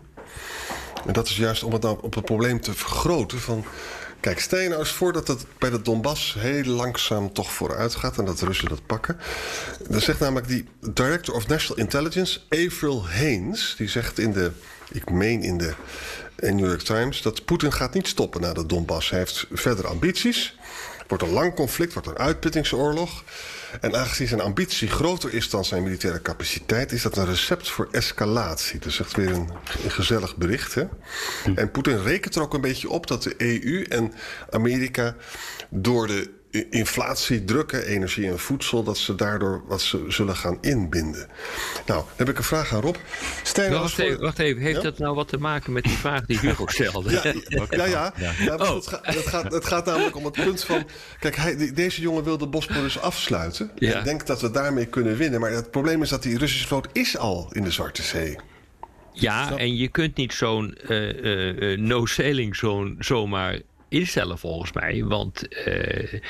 En 1.06 1.12
dat 1.12 1.28
is 1.28 1.36
juist 1.36 1.62
om 1.62 1.72
het, 1.72 1.82
nou 1.82 1.98
op 2.00 2.14
het 2.14 2.24
probleem 2.24 2.60
te 2.60 2.74
vergroten. 2.74 3.40
Van, 3.40 3.64
kijk, 4.20 4.40
stel 4.40 4.58
je 4.58 4.68
nou 4.68 4.80
eens 4.80 4.92
voor 4.92 5.12
dat 5.12 5.28
het 5.28 5.46
bij 5.58 5.70
de 5.70 5.82
Donbass 5.82 6.34
heel 6.38 6.64
langzaam 6.64 7.32
toch 7.32 7.52
vooruit 7.52 7.94
gaat. 7.94 8.18
En 8.18 8.24
dat 8.24 8.38
de 8.38 8.46
Russen 8.46 8.68
dat 8.68 8.86
pakken. 8.86 9.18
Dan 9.88 10.00
zegt 10.00 10.20
namelijk 10.20 10.48
die 10.48 10.68
Director 10.80 11.34
of 11.34 11.46
National 11.46 11.82
Intelligence, 11.82 12.40
Avril 12.48 13.08
Haines. 13.08 13.74
Die 13.78 13.88
zegt 13.88 14.18
in 14.18 14.32
de, 14.32 14.50
ik 14.90 15.10
meen 15.10 15.42
in 15.42 15.58
de 15.58 15.74
New 16.36 16.66
York 16.66 16.82
Times, 16.82 17.22
dat 17.22 17.44
Poetin 17.44 17.72
gaat 17.72 17.94
niet 17.94 18.08
stoppen 18.08 18.40
na 18.40 18.52
de 18.52 18.66
Donbass. 18.66 19.10
Hij 19.10 19.18
heeft 19.18 19.46
verder 19.50 19.86
ambities. 19.86 20.56
Wordt 21.08 21.22
een 21.22 21.32
lang 21.32 21.54
conflict, 21.54 21.92
wordt 21.92 22.08
een 22.08 22.18
uitputtingsoorlog. 22.18 23.24
En 23.80 23.96
aangezien 23.96 24.28
zijn 24.28 24.40
ambitie 24.40 24.88
groter 24.88 25.34
is 25.34 25.50
dan 25.50 25.64
zijn 25.64 25.82
militaire 25.82 26.22
capaciteit, 26.22 26.92
is 26.92 27.02
dat 27.02 27.16
een 27.16 27.26
recept 27.26 27.70
voor 27.70 27.88
escalatie. 27.90 28.78
Dat 28.78 28.88
is 28.88 29.00
echt 29.00 29.16
weer 29.16 29.30
een, 29.30 29.48
een 29.84 29.90
gezellig 29.90 30.36
bericht. 30.36 30.74
Hè? 30.74 30.84
Hm. 31.44 31.52
En 31.54 31.70
Poetin 31.70 32.02
rekent 32.02 32.34
er 32.34 32.42
ook 32.42 32.54
een 32.54 32.60
beetje 32.60 32.90
op 32.90 33.06
dat 33.06 33.22
de 33.22 33.34
EU 33.36 33.82
en 33.82 34.12
Amerika 34.50 35.16
door 35.70 36.06
de 36.06 36.40
inflatie, 36.70 37.44
drukken, 37.44 37.86
energie 37.86 38.28
en 38.28 38.38
voedsel, 38.38 38.82
dat 38.82 38.98
ze 38.98 39.14
daardoor 39.14 39.62
wat 39.66 39.80
ze 39.80 40.04
zullen 40.08 40.36
gaan 40.36 40.58
inbinden. 40.60 41.28
Nou, 41.86 42.00
dan 42.00 42.06
heb 42.16 42.28
ik 42.28 42.38
een 42.38 42.44
vraag 42.44 42.74
aan 42.74 42.80
Rob. 42.80 42.96
Stijn, 43.42 43.70
nou, 43.70 43.82
wacht, 43.82 43.98
even, 43.98 44.20
wacht 44.20 44.38
even, 44.38 44.62
heeft 44.62 44.82
dat 44.82 44.98
nou 44.98 45.14
wat 45.14 45.28
te 45.28 45.38
maken 45.38 45.72
met 45.72 45.84
die 45.84 45.96
vraag 45.96 46.26
die 46.26 46.38
Hugo 46.38 46.66
stelde? 46.72 47.10
ja, 47.70 47.84
ja, 47.84 48.12
ja. 48.16 48.32
ja. 48.38 48.54
oh. 48.56 48.74
het, 48.74 48.86
gaat, 48.86 49.06
het, 49.06 49.26
gaat, 49.26 49.52
het, 49.52 49.64
gaat, 49.64 49.84
namelijk 49.84 50.16
om 50.16 50.24
het 50.24 50.34
punt 50.34 50.64
van, 50.64 50.86
kijk, 51.18 51.36
hij, 51.36 51.72
deze 51.74 52.00
jongen 52.00 52.24
wil 52.24 52.38
de 52.38 52.46
Bosporus 52.46 53.00
afsluiten. 53.10 53.70
En 53.78 54.04
denkt 54.04 54.26
dat 54.26 54.40
we 54.40 54.50
daarmee 54.50 54.86
kunnen 54.86 55.16
winnen. 55.16 55.40
Maar 55.40 55.50
het 55.50 55.70
probleem 55.70 56.02
is 56.02 56.08
dat 56.08 56.22
die 56.22 56.38
Russische 56.38 56.66
vloot 56.66 56.88
is 56.92 57.16
al 57.16 57.48
in 57.52 57.64
de 57.64 57.70
Zwarte 57.70 58.02
Zee. 58.02 58.36
Ja, 59.12 59.56
en 59.56 59.76
je 59.76 59.88
kunt 59.88 60.16
niet 60.16 60.32
zo'n 60.32 60.78
uh, 60.88 61.52
uh, 61.54 61.78
no-sailing 61.78 62.56
zone 62.56 62.94
zomaar 62.98 63.60
instellen 63.92 64.38
volgens 64.38 64.72
mij. 64.72 65.04
Want 65.04 65.66
uh, 65.66 66.20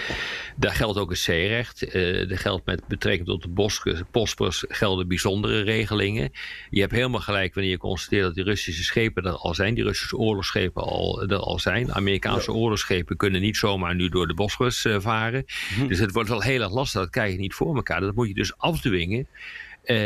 daar 0.56 0.74
geldt 0.74 0.98
ook 0.98 1.10
het 1.10 1.18
zeerecht. 1.18 1.94
Uh, 1.94 2.30
er 2.30 2.38
geldt 2.38 2.66
met 2.66 2.86
betrekking 2.88 3.28
tot 3.28 3.42
de 3.42 3.72
Bosporus 4.10 4.64
gelden 4.68 5.08
bijzondere 5.08 5.60
regelingen. 5.60 6.30
Je 6.70 6.80
hebt 6.80 6.92
helemaal 6.92 7.20
gelijk 7.20 7.54
wanneer 7.54 7.72
je 7.72 7.78
constateert 7.78 8.22
dat 8.22 8.34
die 8.34 8.44
Russische 8.44 8.84
schepen 8.84 9.24
er 9.24 9.32
al 9.32 9.54
zijn. 9.54 9.74
Die 9.74 9.84
Russische 9.84 10.16
oorlogsschepen 10.16 10.82
al, 10.82 11.22
er 11.22 11.36
al 11.36 11.58
zijn. 11.58 11.92
Amerikaanse 11.92 12.52
ja. 12.52 12.56
oorlogsschepen 12.56 13.16
kunnen 13.16 13.40
niet 13.40 13.56
zomaar 13.56 13.94
nu 13.94 14.08
door 14.08 14.26
de 14.26 14.34
Bosporus 14.34 14.84
uh, 14.84 15.00
varen. 15.00 15.44
Hm. 15.74 15.86
Dus 15.86 15.98
het 15.98 16.12
wordt 16.12 16.28
wel 16.28 16.42
heel 16.42 16.62
erg 16.62 16.72
lastig. 16.72 17.00
Dat 17.00 17.10
krijg 17.10 17.32
je 17.32 17.38
niet 17.38 17.54
voor 17.54 17.76
elkaar. 17.76 18.00
Dat 18.00 18.14
moet 18.14 18.28
je 18.28 18.34
dus 18.34 18.58
afdwingen. 18.58 19.26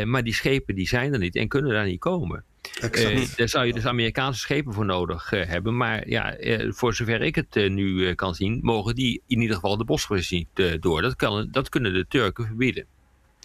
maar 0.05 0.23
die 0.23 0.33
schepen 0.33 0.75
die 0.75 0.87
zijn 0.87 1.13
er 1.13 1.19
niet 1.19 1.35
en 1.35 1.47
kunnen 1.47 1.71
daar 1.71 1.85
niet 1.85 1.99
komen. 1.99 2.43
Uh, 2.81 3.27
daar 3.35 3.49
zou 3.49 3.65
je 3.65 3.73
dus 3.73 3.85
Amerikaanse 3.85 4.39
schepen 4.39 4.73
voor 4.73 4.85
nodig 4.85 5.31
uh, 5.31 5.45
hebben. 5.45 5.77
Maar 5.77 6.09
ja, 6.09 6.39
uh, 6.39 6.71
voor 6.71 6.93
zover 6.93 7.21
ik 7.21 7.35
het 7.35 7.55
nu 7.55 8.13
kan 8.13 8.35
zien, 8.35 8.59
mogen 8.61 8.95
die 8.95 9.21
in 9.27 9.41
ieder 9.41 9.55
geval 9.55 9.77
de 9.77 9.85
Bosporus 9.85 10.31
niet 10.31 10.47
door. 10.79 11.01
Dat, 11.01 11.15
kan, 11.15 11.47
dat 11.51 11.69
kunnen 11.69 11.93
de 11.93 12.05
Turken 12.07 12.45
verbieden. 12.45 12.85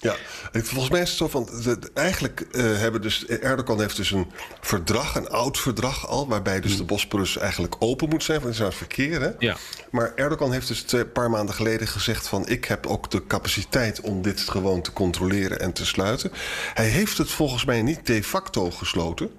Ja, 0.03 0.17
volgens 0.53 0.91
mij 0.91 1.01
is 1.01 1.09
het 1.09 1.19
zo 1.19 1.29
van. 1.29 1.49
eigenlijk 1.95 2.47
uh, 2.53 2.63
hebben 2.79 3.03
dus. 3.03 3.27
Erdogan 3.27 3.81
heeft 3.81 3.97
dus 3.97 4.11
een 4.11 4.31
verdrag, 4.61 5.15
een 5.15 5.29
oud 5.29 5.59
verdrag 5.59 6.09
al. 6.09 6.29
waarbij 6.29 6.61
dus 6.61 6.71
de 6.71 6.77
hmm. 6.77 6.87
Bosporus 6.87 7.37
eigenlijk 7.37 7.77
open 7.79 8.09
moet 8.09 8.23
zijn 8.23 8.41
van 8.41 8.51
het 8.51 8.75
verkeer. 8.75 9.21
Hè? 9.21 9.31
Ja. 9.39 9.57
Maar 9.91 10.13
Erdogan 10.15 10.53
heeft 10.53 10.69
dus 10.69 10.93
een 10.93 11.13
paar 11.13 11.31
maanden 11.31 11.55
geleden 11.55 11.87
gezegd: 11.87 12.29
van 12.29 12.49
ik 12.49 12.65
heb 12.65 12.87
ook 12.87 13.11
de 13.11 13.27
capaciteit 13.27 14.01
om 14.01 14.23
dit 14.23 14.41
gewoon 14.41 14.83
te 14.83 14.93
controleren 14.93 15.61
en 15.61 15.73
te 15.73 15.87
sluiten. 15.87 16.33
Hij 16.75 16.89
heeft 16.89 17.19
het 17.19 17.31
volgens 17.31 17.65
mij 17.65 17.83
niet 17.83 18.07
de 18.07 18.23
facto 18.23 18.71
gesloten. 18.71 19.31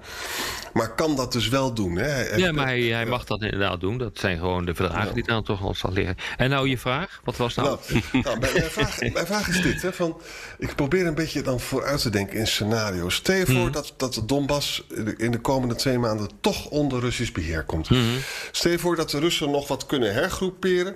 Maar 0.74 0.96
kan 0.96 1.16
dat 1.16 1.32
dus 1.32 1.48
wel 1.48 1.74
doen. 1.74 1.96
Hè? 1.96 2.08
Hij, 2.08 2.38
ja, 2.38 2.52
maar 2.52 2.66
hij, 2.66 2.82
hij, 2.82 3.06
mag 3.06 3.26
dat 3.26 3.42
inderdaad 3.42 3.80
doen. 3.80 3.98
Dat 3.98 4.20
zijn 4.20 4.38
gewoon 4.38 4.66
de 4.66 4.76
verdragen 4.76 5.14
die 5.14 5.24
dan 5.24 5.44
toch 5.44 5.62
al 5.62 5.76
zal 5.76 5.92
liggen. 5.92 6.16
En 6.38 6.50
nou 6.50 6.70
je 6.70 6.78
vraag, 6.78 7.22
wat 7.24 7.38
was 7.38 7.56
nou? 7.56 7.68
nou, 7.68 8.24
nou 8.24 8.40
mijn, 8.40 8.64
vraag, 8.64 9.00
mijn, 9.00 9.26
vraag, 9.26 9.48
is 9.48 9.62
dit. 9.62 9.82
Hè, 9.82 9.94
van, 9.94 10.22
ik 10.58 10.76
probeer 10.76 11.06
een 11.06 11.16
beetje 11.16 11.42
dan 11.42 11.60
vooruit 11.60 12.02
te 12.02 12.10
denken 12.10 12.38
in 12.38 12.48
scenario's. 12.48 13.16
Stel 13.16 13.36
je 13.36 13.46
voor 13.46 13.56
hmm. 13.56 13.72
dat, 13.72 13.94
dat 13.98 14.14
de 14.14 14.26
Donbass 14.26 14.88
in 15.18 15.32
de 15.32 15.40
komende 15.40 15.76
twee 15.76 16.00
maanden 16.00 16.30
toch 16.42 16.70
onder 16.70 17.00
Russisch 17.00 17.32
beheer 17.32 17.64
komt. 17.64 17.88
Hmm. 17.88 18.18
Stel 18.52 18.72
je 18.72 18.80
voor 18.80 18.96
dat 18.96 19.10
de 19.10 19.20
Russen 19.20 19.52
nog 19.52 19.68
wat 19.68 19.86
kunnen 19.86 20.14
hergroeperen. 20.14 20.96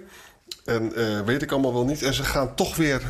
En 0.66 0.92
uh, 0.96 1.22
weet 1.22 1.42
ik 1.42 1.52
allemaal 1.52 1.74
wel 1.74 1.86
niet. 1.86 2.04
En 2.04 2.14
ze 2.14 2.24
gaan 2.24 2.56
toch 2.56 2.76
weer 2.76 3.02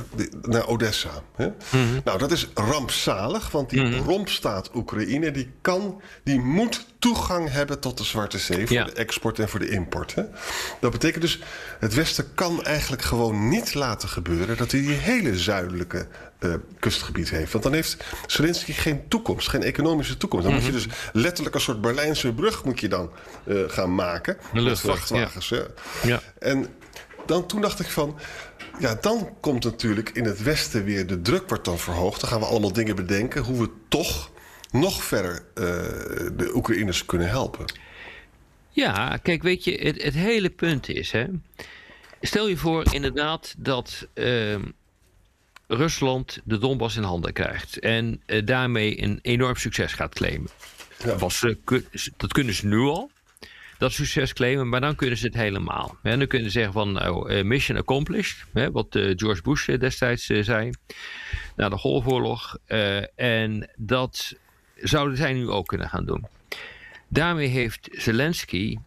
naar 0.42 0.68
Odessa. 0.68 1.10
Hè? 1.36 1.48
Mhm. 1.48 2.00
Nou, 2.04 2.18
dat 2.18 2.32
is 2.32 2.48
rampzalig. 2.54 3.52
Want 3.52 3.70
die 3.70 3.82
mm 3.82 3.96
rompstaat 3.98 4.70
Oekraïne... 4.76 5.32
die 5.32 5.52
kan, 5.62 6.02
die 6.24 6.40
moet 6.40 6.86
toegang 7.00 7.52
hebben 7.52 7.80
tot 7.80 7.98
de 7.98 8.04
Zwarte 8.04 8.38
Zee... 8.38 8.68
voor 8.68 8.86
de 8.86 8.92
export 8.92 9.40
en 9.40 9.50
voor 9.50 9.60
de 9.60 9.70
import. 9.70 10.16
Hè? 10.16 10.24
Dat 10.80 10.92
betekent 10.92 11.22
dus... 11.22 11.40
het 11.80 11.94
Westen 11.94 12.34
kan 12.34 12.64
eigenlijk 12.64 13.02
gewoon 13.02 13.50
niet 13.50 13.74
laten 13.74 14.10
gebeuren... 14.10 14.58
dat 14.58 14.72
hij 14.72 14.82
die 14.82 14.96
hele 14.96 15.38
zuidelijke 15.38 16.08
uh, 16.40 16.54
kustgebied 16.80 17.30
heeft. 17.30 17.52
Want 17.52 17.64
dan 17.64 17.74
heeft 17.74 18.04
Zelensky 18.28 18.72
geen 18.72 19.08
toekomst, 19.08 19.48
geen 19.48 19.64
economische 19.64 20.18
toekomst. 20.18 20.46
Dan 20.46 20.54
moet 20.54 20.66
je 20.66 20.72
mhm. 20.72 20.82
dus 20.82 20.88
letterlijk 21.14 21.56
een 21.56 21.62
soort 21.62 21.82
Berlijnse 21.82 22.34
brug 22.34 22.64
moet 22.64 22.80
je 22.80 22.88
dan 22.88 23.12
uh, 23.46 23.70
gaan 23.70 23.96
maken. 23.96 24.38
Met 24.54 24.80
vrachtwagens. 24.80 25.50
Ja. 25.50 25.66
ja. 26.04 26.22
En 26.40 26.68
dan, 27.26 27.46
toen 27.46 27.62
dacht 27.62 27.80
ik 27.80 27.88
van... 27.88 28.20
Ja, 28.80 28.98
dan 29.02 29.30
komt 29.40 29.64
natuurlijk 29.64 30.10
in 30.10 30.26
het 30.26 30.44
Westen 30.44 30.84
weer 30.84 31.08
de 31.08 31.22
druk 31.22 31.50
wordt 31.50 31.66
dan 31.66 31.80
verhoogd. 31.80 32.22
Dan 32.22 32.30
gaan 32.30 32.40
we 32.40 32.46
allemaal 32.46 32.74
dingen 32.74 32.96
bedenken 32.96 33.44
hoe 33.44 33.60
we 33.60 33.70
toch 33.88 34.32
nog 34.72 35.04
verder 35.04 35.34
uh, 35.34 35.64
de 36.34 36.52
Oekraïners 36.54 37.06
kunnen 37.06 37.30
helpen. 37.30 37.66
Ja, 38.70 39.18
kijk, 39.18 39.44
weet 39.44 39.64
je, 39.64 39.72
het, 39.72 40.04
het 40.04 40.14
hele 40.14 40.50
punt 40.50 40.90
is... 40.90 41.12
Hè, 41.12 41.26
stel 42.22 42.48
je 42.48 42.58
voor 42.58 42.94
inderdaad 42.94 43.56
dat 43.58 44.08
uh, 44.14 44.56
Rusland 45.68 46.40
de 46.44 46.58
Donbass 46.58 46.96
in 46.96 47.04
handen 47.04 47.34
krijgt... 47.34 47.80
en 47.80 48.22
uh, 48.26 48.46
daarmee 48.46 49.02
een 49.04 49.20
enorm 49.22 49.56
succes 49.56 49.94
gaat 49.94 50.14
claimen. 50.14 50.50
Ja. 51.04 51.18
Was, 51.18 51.46
dat 52.18 52.34
kunnen 52.34 52.54
ze 52.54 52.68
nu 52.68 52.78
al 52.78 53.12
dat 53.78 53.92
succes 53.92 54.34
claimen, 54.34 54.70
maar 54.70 54.82
dan 54.82 54.96
kunnen 54.96 55.18
ze 55.18 55.26
het 55.26 55.36
helemaal. 55.36 55.98
En 56.04 56.20
dan 56.20 56.28
kunnen 56.28 56.52
ze 56.52 56.54
zeggen 56.54 56.74
van 56.74 56.92
nou, 56.92 57.30
eh, 57.30 57.44
mission 57.44 57.78
accomplished, 57.78 58.46
hè, 58.54 58.72
wat 58.72 58.96
uh, 58.96 59.14
George 59.16 59.42
Bush 59.42 59.70
eh, 59.70 59.80
destijds 59.80 60.26
zei, 60.26 60.72
na 61.56 61.70
de 61.70 61.78
Golfoorlog. 61.78 62.58
en 63.16 63.70
dat 63.76 64.36
zouden 64.76 65.18
zij 65.18 65.34
nu 65.34 65.50
ook 65.50 65.68
kunnen 65.68 65.90
gaan 65.90 66.06
doen. 66.06 66.28
Daarmee 67.08 67.48
heeft 67.48 67.90
Zelensky 67.92 68.78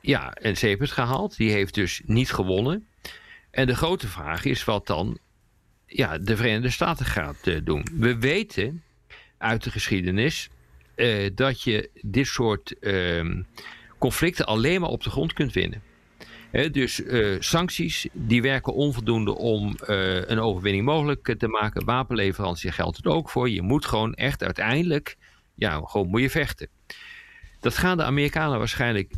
ja, 0.00 0.32
een 0.34 0.56
zeepert 0.56 0.90
gehaald. 0.90 1.36
Die 1.36 1.50
heeft 1.50 1.74
dus 1.74 2.00
niet 2.04 2.32
gewonnen. 2.32 2.86
En 3.50 3.66
de 3.66 3.74
grote 3.74 4.08
vraag 4.08 4.44
is 4.44 4.64
wat 4.64 4.86
dan 4.86 5.18
ja, 5.86 6.18
de 6.18 6.36
Verenigde 6.36 6.70
Staten 6.70 7.06
gaat 7.06 7.64
doen. 7.64 7.86
We 7.92 8.18
weten 8.18 8.82
uit 9.38 9.64
de 9.64 9.70
geschiedenis 9.70 10.48
dat 11.34 11.62
je 11.62 11.90
dit 12.02 12.26
soort 12.26 12.78
ehm, 12.78 13.42
conflicten 13.98 14.46
alleen 14.46 14.80
maar 14.80 14.90
op 14.90 15.02
de 15.02 15.10
grond 15.10 15.32
kunt 15.32 15.52
winnen. 15.52 15.82
dus 16.70 17.00
uh, 17.00 17.36
sancties 17.38 18.08
die 18.12 18.42
werken 18.42 18.74
onvoldoende 18.74 19.34
om 19.34 19.74
een 20.26 20.38
overwinning 20.38 20.84
mogelijk 20.84 21.34
te 21.38 21.48
maken. 21.48 21.84
Wapenleverantie 21.84 22.72
geldt 22.72 22.96
het 22.96 23.06
ook 23.06 23.30
voor. 23.30 23.50
Je 23.50 23.62
moet 23.62 23.86
gewoon 23.86 24.14
echt 24.14 24.42
uiteindelijk, 24.42 25.16
ja, 25.54 25.80
gewoon 25.84 26.08
moet 26.08 26.20
je 26.20 26.30
vechten. 26.30 26.68
Dat 27.60 27.76
gaan 27.76 27.96
de 27.96 28.04
Amerikanen 28.04 28.58
waarschijnlijk 28.58 29.12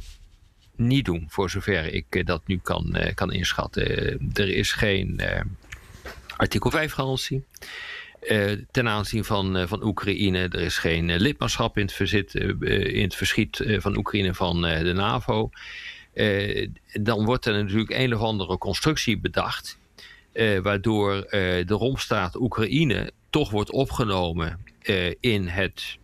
niet 0.76 1.04
doen, 1.04 1.26
voor 1.28 1.50
zover 1.50 1.92
ik 1.92 2.26
dat 2.26 2.46
nu 2.46 2.58
kan, 2.62 2.96
kan 3.14 3.32
inschatten. 3.32 3.84
er 4.32 4.48
is 4.48 4.72
geen 4.72 5.20
artikel 6.38 6.71
5 6.71 6.92
garantie. 6.92 7.45
Uh, 8.23 8.52
ten 8.71 8.88
aanzien 8.88 9.25
van, 9.25 9.57
uh, 9.57 9.66
van 9.66 9.85
Oekraïne. 9.85 10.38
Er 10.38 10.61
is 10.61 10.78
geen 10.78 11.09
uh, 11.09 11.16
lidmaatschap 11.16 11.76
in 11.76 11.83
het, 11.83 11.92
verzit, 11.92 12.35
in 12.35 13.02
het 13.02 13.14
verschiet 13.14 13.64
van 13.66 13.97
Oekraïne 13.97 14.35
van 14.35 14.62
de 14.62 14.92
NAVO. 14.95 15.50
dan 16.92 17.25
wordt 17.25 17.47
er 17.47 17.62
natuurlijk 17.62 17.90
een 17.90 18.14
of 18.14 18.21
andere 18.21 18.59
constructie 18.59 19.18
bedacht. 19.18 19.78
waardoor 20.62 21.26
de 21.30 21.64
rompstaat 21.66 22.37
Oekraïne 22.37 23.12
toch 23.30 23.50
wordt 23.50 23.71
opgenomen 23.71 24.59
in 25.21 25.47
het 25.47 25.99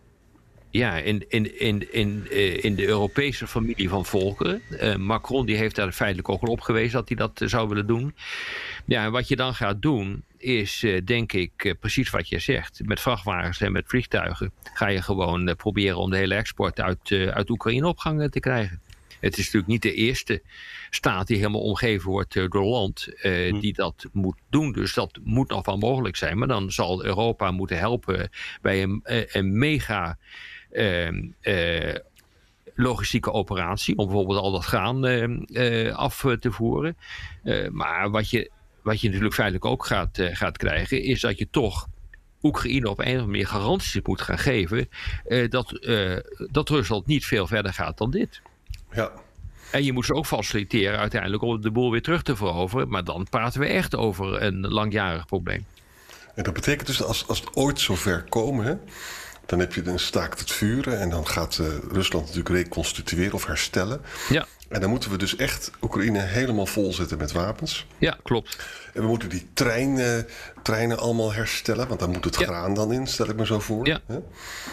ja, 0.78 0.96
in, 0.96 1.24
in, 1.28 1.60
in, 1.60 1.92
in, 1.92 2.32
in 2.62 2.74
de 2.74 2.86
Europese 2.86 3.46
familie 3.46 3.88
van 3.88 4.04
volkeren. 4.04 4.62
Macron 4.96 5.46
die 5.46 5.56
heeft 5.56 5.74
daar 5.76 5.92
feitelijk 5.92 6.28
ook 6.28 6.42
al 6.42 6.52
op 6.52 6.60
gewezen 6.60 6.92
dat 6.92 7.08
hij 7.08 7.16
dat 7.16 7.42
zou 7.44 7.68
willen 7.68 7.86
doen. 7.86 8.14
Ja, 8.84 9.04
en 9.04 9.12
wat 9.12 9.28
je 9.28 9.36
dan 9.36 9.54
gaat 9.54 9.82
doen, 9.82 10.24
is 10.44 10.82
eh, 10.82 11.00
denk 11.04 11.32
ik 11.32 11.64
eh, 11.64 11.72
precies 11.80 12.10
wat 12.10 12.28
je 12.28 12.38
zegt. 12.38 12.80
Met 12.84 13.00
vrachtwagens 13.00 13.60
en 13.60 13.72
met 13.72 13.84
vliegtuigen 13.86 14.52
ga 14.74 14.88
je 14.88 15.02
gewoon 15.02 15.48
eh, 15.48 15.54
proberen 15.54 15.98
om 15.98 16.10
de 16.10 16.16
hele 16.16 16.34
export 16.34 16.80
uit, 16.80 17.12
uit 17.12 17.50
Oekraïne 17.50 17.88
op 17.88 17.98
gang 17.98 18.30
te 18.30 18.40
krijgen. 18.40 18.80
Het 19.20 19.32
is 19.32 19.44
natuurlijk 19.44 19.72
niet 19.72 19.82
de 19.82 19.94
eerste 19.94 20.42
staat 20.90 21.26
die 21.26 21.36
helemaal 21.36 21.60
omgeven 21.60 22.10
wordt 22.10 22.34
door 22.34 22.64
land 22.64 23.08
hm. 23.16 23.58
die 23.60 23.72
dat 23.72 24.06
moet 24.12 24.38
doen. 24.50 24.72
Dus 24.72 24.94
dat 24.94 25.18
moet 25.22 25.48
nog 25.48 25.66
wel 25.66 25.78
mogelijk 25.78 26.16
zijn. 26.16 26.38
Maar 26.38 26.48
dan 26.48 26.72
zal 26.72 27.04
Europa 27.04 27.50
moeten 27.50 27.78
helpen 27.78 28.30
bij 28.62 28.82
een, 28.82 29.00
een 29.32 29.58
mega 29.58 30.18
logistieke 32.74 33.32
operatie. 33.32 33.96
Om 33.96 34.06
bijvoorbeeld 34.06 34.38
al 34.38 34.52
dat 34.52 34.64
graan 34.64 35.04
af 35.94 36.26
te 36.40 36.50
voeren. 36.50 36.96
maar 37.70 38.10
wat 38.10 38.30
je 38.30 38.50
wat 38.82 39.00
je 39.00 39.06
natuurlijk 39.06 39.34
feitelijk 39.34 39.64
ook 39.64 39.86
gaat, 39.86 40.18
gaat 40.20 40.56
krijgen, 40.56 41.02
is 41.02 41.20
dat 41.20 41.38
je 41.38 41.48
toch 41.50 41.88
Oekraïne 42.44 42.88
op 42.88 42.98
een 42.98 43.04
of 43.04 43.10
andere 43.10 43.26
manier 43.26 43.46
garanties 43.46 44.00
moet 44.02 44.20
gaan 44.20 44.38
geven 44.38 44.88
uh, 45.26 45.50
dat, 45.50 45.78
uh, 45.80 46.16
dat 46.50 46.68
Rusland 46.68 47.06
niet 47.06 47.24
veel 47.24 47.46
verder 47.46 47.72
gaat 47.72 47.98
dan 47.98 48.10
dit. 48.10 48.42
Ja. 48.92 49.12
En 49.70 49.84
je 49.84 49.92
moet 49.92 50.04
ze 50.04 50.14
ook 50.14 50.26
faciliteren 50.26 50.98
uiteindelijk 50.98 51.42
om 51.42 51.60
de 51.60 51.70
boel 51.70 51.90
weer 51.90 52.02
terug 52.02 52.22
te 52.22 52.36
veroveren. 52.36 52.88
Maar 52.88 53.04
dan 53.04 53.26
praten 53.30 53.60
we 53.60 53.66
echt 53.66 53.96
over 53.96 54.42
een 54.42 54.68
langjarig 54.68 55.26
probleem. 55.26 55.66
En 56.34 56.44
dat 56.44 56.54
betekent 56.54 56.86
dus 56.86 57.02
als, 57.02 57.28
als 57.28 57.40
het 57.40 57.56
ooit 57.56 57.80
zover 57.80 58.24
komen, 58.28 58.64
hè, 58.64 58.74
dan 59.46 59.58
heb 59.58 59.74
je 59.74 59.86
een 59.86 59.98
staakt 59.98 60.40
het 60.40 60.52
vuren 60.52 61.00
en 61.00 61.10
dan 61.10 61.26
gaat 61.26 61.58
uh, 61.60 61.66
Rusland 61.92 62.26
natuurlijk 62.26 62.54
reconstitueren 62.54 63.34
of 63.34 63.46
herstellen. 63.46 64.00
Ja. 64.28 64.46
En 64.68 64.80
dan 64.80 64.90
moeten 64.90 65.10
we 65.10 65.16
dus 65.16 65.36
echt 65.36 65.70
Oekraïne 65.80 66.20
helemaal 66.20 66.66
vol 66.66 66.92
zetten 66.92 67.18
met 67.18 67.32
wapens. 67.32 67.86
Ja, 67.98 68.18
klopt. 68.22 68.58
En 68.94 69.02
we 69.02 69.08
moeten 69.08 69.28
die 69.28 69.48
trein, 69.52 69.96
uh, 69.96 70.18
treinen 70.62 70.98
allemaal 70.98 71.32
herstellen, 71.32 71.88
want 71.88 72.00
daar 72.00 72.08
moet 72.08 72.24
het 72.24 72.36
graan 72.36 72.74
dan 72.74 72.92
in, 72.92 73.06
stel 73.06 73.28
ik 73.28 73.36
me 73.36 73.46
zo 73.46 73.60
voor. 73.60 73.86
Ja, 73.86 74.00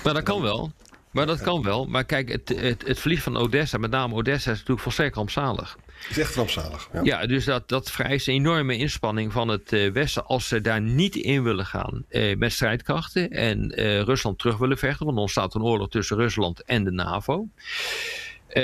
maar 0.03 0.13
dat 0.13 0.23
kan 0.23 0.41
wel. 0.41 0.71
Maar 1.11 1.25
dat 1.25 1.41
kan 1.41 1.63
wel. 1.63 1.85
Maar 1.85 2.03
kijk, 2.03 2.29
het, 2.29 2.49
het, 2.49 2.87
het 2.87 2.99
verlies 2.99 3.23
van 3.23 3.37
Odessa, 3.37 3.77
met 3.77 3.91
name 3.91 4.15
Odessa, 4.15 4.51
is 4.51 4.57
natuurlijk 4.57 4.81
volstrekt 4.81 5.15
rampzalig. 5.15 5.77
Het 6.01 6.17
is 6.17 6.17
echt 6.17 6.35
rampzalig. 6.35 6.89
Ja, 7.03 7.25
dus 7.25 7.45
dat, 7.45 7.69
dat 7.69 7.91
vereist 7.91 8.27
een 8.27 8.33
enorme 8.33 8.77
inspanning 8.77 9.31
van 9.31 9.47
het 9.47 9.71
uh, 9.71 9.91
Westen. 9.91 10.25
Als 10.25 10.47
ze 10.47 10.61
daar 10.61 10.81
niet 10.81 11.15
in 11.15 11.43
willen 11.43 11.65
gaan 11.65 12.05
uh, 12.09 12.37
met 12.37 12.51
strijdkrachten 12.51 13.29
en 13.29 13.79
uh, 13.79 14.01
Rusland 14.01 14.39
terug 14.39 14.57
willen 14.57 14.77
vechten. 14.77 15.05
Want 15.05 15.15
dan 15.15 15.25
ontstaat 15.25 15.55
een 15.55 15.61
oorlog 15.61 15.89
tussen 15.89 16.17
Rusland 16.17 16.63
en 16.63 16.83
de 16.83 16.91
NAVO. 16.91 17.47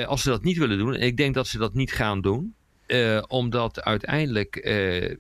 als 0.06 0.22
ze 0.22 0.30
dat 0.30 0.44
niet 0.44 0.58
willen 0.58 0.78
doen, 0.78 0.94
en 0.94 1.02
ik 1.02 1.18
denk 1.18 1.34
dat 1.34 1.48
ze 1.48 1.58
dat 1.58 1.74
niet 1.74 1.92
gaan 1.92 2.22
doen. 2.22 2.56
omdat 3.28 3.82
uiteindelijk, 3.82 4.70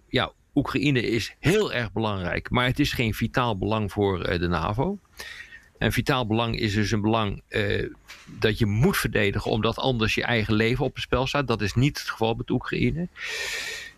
ja, 0.09 0.31
Oekraïne 0.55 1.01
is 1.01 1.35
heel 1.39 1.73
erg 1.73 1.91
belangrijk. 1.91 2.49
Maar 2.49 2.65
het 2.65 2.79
is 2.79 2.93
geen 2.93 3.13
vitaal 3.13 3.57
belang 3.57 3.91
voor 3.91 4.39
de 4.39 4.47
NAVO. 4.47 4.99
En 5.77 5.91
vitaal 5.91 6.27
belang 6.27 6.59
is 6.59 6.73
dus 6.73 6.91
een 6.91 7.01
belang 7.01 7.41
uh, 7.49 7.89
dat 8.25 8.57
je 8.57 8.65
moet 8.65 8.97
verdedigen, 8.97 9.51
omdat 9.51 9.77
anders 9.77 10.15
je 10.15 10.23
eigen 10.23 10.53
leven 10.53 10.85
op 10.85 10.93
het 10.93 11.03
spel 11.03 11.27
staat. 11.27 11.47
Dat 11.47 11.61
is 11.61 11.73
niet 11.73 11.99
het 11.99 12.09
geval 12.09 12.33
met 12.33 12.49
Oekraïne. 12.49 13.07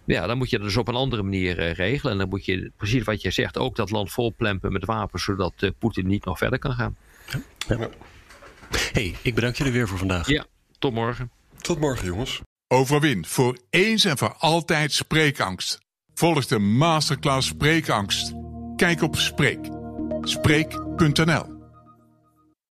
Ja, 0.06 0.28
dan 0.28 0.38
moet 0.38 0.50
je 0.50 0.58
dat 0.58 0.66
dus 0.66 0.78
op 0.78 0.88
een 0.88 0.96
andere 0.96 1.24
manier 1.24 1.60
uh, 1.60 1.74
regelen. 1.74 2.14
En 2.14 2.20
dan 2.20 2.30
moet 2.30 2.46
je, 2.46 2.72
precies 2.78 3.04
wat 3.04 3.22
je 3.22 3.32
zegt, 3.32 3.58
ook 3.58 3.76
dat 3.76 3.90
land 3.90 4.12
volplempen 4.12 4.72
met 4.72 4.86
wapens, 4.86 5.24
zodat 5.24 5.54
uh, 5.60 5.70
Poetin 5.80 6.08
niet 6.08 6.26
nog 6.26 6.38
verder 6.38 6.60
kan 6.60 6.74
gaan. 6.74 6.98
Ja. 7.28 7.42
Ja. 7.78 7.90
hey, 8.94 9.16
ik 9.22 9.36
bedank 9.36 9.56
jullie 9.56 9.74
weer 9.74 9.88
voor 9.88 9.98
vandaag. 9.98 10.28
Ja, 10.28 10.46
tot 10.80 10.94
morgen. 10.94 11.32
Tot 11.62 11.80
morgen, 11.80 12.06
jongens. 12.06 12.42
Overwin 12.68 13.26
voor 13.26 13.58
eens 13.70 14.06
en 14.06 14.18
voor 14.18 14.34
altijd 14.34 14.94
spreekangst. 14.94 15.80
Volg 16.14 16.46
de 16.46 16.60
masterclass 16.60 17.48
Spreekangst. 17.48 18.34
Kijk 18.76 19.02
op 19.02 19.16
Spreek. 19.16 19.60
Spreek.nl 20.22 21.59